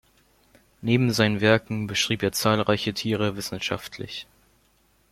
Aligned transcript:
Neben 0.81 1.13
seinen 1.13 1.41
Werken 1.41 1.85
beschrieb 1.85 2.23
er 2.23 2.31
zahlreiche 2.31 2.91
Tiere 2.95 3.35
wissenschaftlich. 3.37 4.25